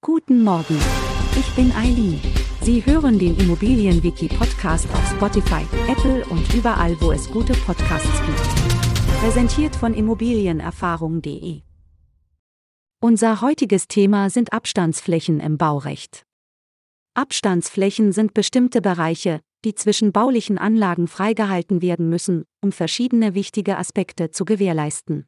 Guten 0.00 0.44
Morgen. 0.44 0.78
Ich 1.36 1.56
bin 1.56 1.72
Eileen. 1.72 2.20
Sie 2.62 2.86
hören 2.86 3.18
den 3.18 3.36
Immobilienwiki-Podcast 3.36 4.88
auf 4.94 5.10
Spotify, 5.10 5.66
Apple 5.90 6.24
und 6.26 6.54
überall, 6.54 6.96
wo 7.00 7.10
es 7.10 7.28
gute 7.28 7.52
Podcasts 7.52 8.22
gibt. 8.24 9.20
Präsentiert 9.20 9.74
von 9.74 9.94
Immobilienerfahrung.de. 9.94 11.62
Unser 13.00 13.40
heutiges 13.40 13.88
Thema 13.88 14.30
sind 14.30 14.52
Abstandsflächen 14.52 15.40
im 15.40 15.58
Baurecht. 15.58 16.22
Abstandsflächen 17.14 18.12
sind 18.12 18.34
bestimmte 18.34 18.80
Bereiche, 18.80 19.40
die 19.64 19.74
zwischen 19.74 20.12
baulichen 20.12 20.58
Anlagen 20.58 21.08
freigehalten 21.08 21.82
werden 21.82 22.08
müssen, 22.08 22.44
um 22.62 22.70
verschiedene 22.70 23.34
wichtige 23.34 23.76
Aspekte 23.76 24.30
zu 24.30 24.44
gewährleisten. 24.44 25.26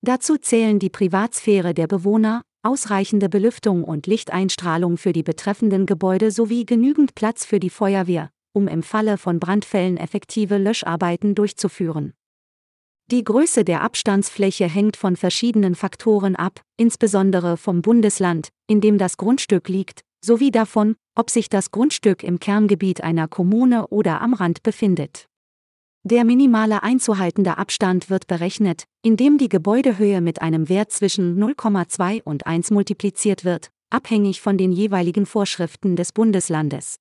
Dazu 0.00 0.36
zählen 0.36 0.78
die 0.78 0.90
Privatsphäre 0.90 1.74
der 1.74 1.88
Bewohner, 1.88 2.42
ausreichende 2.62 3.28
Belüftung 3.28 3.84
und 3.84 4.06
Lichteinstrahlung 4.06 4.96
für 4.96 5.12
die 5.12 5.22
betreffenden 5.22 5.86
Gebäude 5.86 6.30
sowie 6.30 6.66
genügend 6.66 7.14
Platz 7.14 7.44
für 7.44 7.60
die 7.60 7.70
Feuerwehr, 7.70 8.30
um 8.52 8.68
im 8.68 8.82
Falle 8.82 9.18
von 9.18 9.40
Brandfällen 9.40 9.96
effektive 9.96 10.58
Löscharbeiten 10.58 11.34
durchzuführen. 11.34 12.12
Die 13.10 13.24
Größe 13.24 13.64
der 13.64 13.82
Abstandsfläche 13.82 14.68
hängt 14.68 14.96
von 14.96 15.16
verschiedenen 15.16 15.74
Faktoren 15.74 16.36
ab, 16.36 16.60
insbesondere 16.76 17.56
vom 17.56 17.82
Bundesland, 17.82 18.50
in 18.68 18.80
dem 18.80 18.98
das 18.98 19.16
Grundstück 19.16 19.68
liegt, 19.68 20.02
sowie 20.24 20.50
davon, 20.50 20.96
ob 21.16 21.30
sich 21.30 21.48
das 21.48 21.70
Grundstück 21.70 22.22
im 22.22 22.38
Kerngebiet 22.38 23.00
einer 23.02 23.26
Kommune 23.26 23.88
oder 23.88 24.20
am 24.20 24.34
Rand 24.34 24.62
befindet. 24.62 25.29
Der 26.02 26.24
minimale 26.24 26.82
einzuhaltende 26.82 27.58
Abstand 27.58 28.08
wird 28.08 28.26
berechnet, 28.26 28.84
indem 29.02 29.36
die 29.36 29.50
Gebäudehöhe 29.50 30.22
mit 30.22 30.40
einem 30.40 30.70
Wert 30.70 30.92
zwischen 30.92 31.38
0,2 31.38 32.22
und 32.22 32.46
1 32.46 32.70
multipliziert 32.70 33.44
wird, 33.44 33.68
abhängig 33.90 34.40
von 34.40 34.56
den 34.56 34.72
jeweiligen 34.72 35.26
Vorschriften 35.26 35.96
des 35.96 36.12
Bundeslandes. 36.12 36.96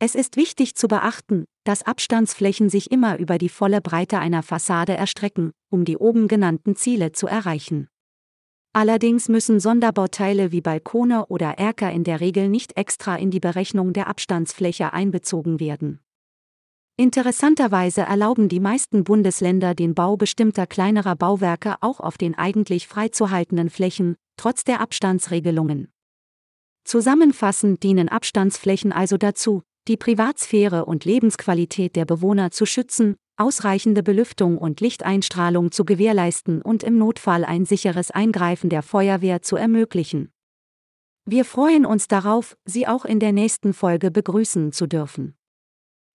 Es 0.00 0.16
ist 0.16 0.36
wichtig 0.36 0.74
zu 0.74 0.88
beachten, 0.88 1.44
dass 1.62 1.84
Abstandsflächen 1.84 2.68
sich 2.68 2.90
immer 2.90 3.16
über 3.18 3.38
die 3.38 3.48
volle 3.48 3.80
Breite 3.80 4.18
einer 4.18 4.42
Fassade 4.42 4.96
erstrecken, 4.96 5.52
um 5.70 5.84
die 5.84 5.96
oben 5.96 6.26
genannten 6.26 6.74
Ziele 6.74 7.12
zu 7.12 7.28
erreichen. 7.28 7.86
Allerdings 8.72 9.28
müssen 9.28 9.60
Sonderbauteile 9.60 10.50
wie 10.50 10.62
Balkone 10.62 11.26
oder 11.26 11.58
Erker 11.58 11.92
in 11.92 12.02
der 12.02 12.20
Regel 12.20 12.48
nicht 12.48 12.76
extra 12.76 13.14
in 13.14 13.30
die 13.30 13.40
Berechnung 13.40 13.92
der 13.92 14.08
Abstandsfläche 14.08 14.92
einbezogen 14.92 15.60
werden. 15.60 16.00
Interessanterweise 17.00 18.02
erlauben 18.02 18.50
die 18.50 18.60
meisten 18.60 19.04
Bundesländer 19.04 19.74
den 19.74 19.94
Bau 19.94 20.18
bestimmter 20.18 20.66
kleinerer 20.66 21.16
Bauwerke 21.16 21.76
auch 21.80 21.98
auf 21.98 22.18
den 22.18 22.36
eigentlich 22.36 22.86
freizuhaltenden 22.86 23.70
Flächen, 23.70 24.16
trotz 24.36 24.64
der 24.64 24.82
Abstandsregelungen. 24.82 25.88
Zusammenfassend 26.84 27.82
dienen 27.82 28.10
Abstandsflächen 28.10 28.92
also 28.92 29.16
dazu, 29.16 29.62
die 29.88 29.96
Privatsphäre 29.96 30.84
und 30.84 31.06
Lebensqualität 31.06 31.96
der 31.96 32.04
Bewohner 32.04 32.50
zu 32.50 32.66
schützen, 32.66 33.16
ausreichende 33.38 34.02
Belüftung 34.02 34.58
und 34.58 34.82
Lichteinstrahlung 34.82 35.72
zu 35.72 35.86
gewährleisten 35.86 36.60
und 36.60 36.82
im 36.82 36.98
Notfall 36.98 37.46
ein 37.46 37.64
sicheres 37.64 38.10
Eingreifen 38.10 38.68
der 38.68 38.82
Feuerwehr 38.82 39.40
zu 39.40 39.56
ermöglichen. 39.56 40.32
Wir 41.24 41.46
freuen 41.46 41.86
uns 41.86 42.08
darauf, 42.08 42.58
Sie 42.66 42.86
auch 42.86 43.06
in 43.06 43.20
der 43.20 43.32
nächsten 43.32 43.72
Folge 43.72 44.10
begrüßen 44.10 44.72
zu 44.72 44.86
dürfen. 44.86 45.39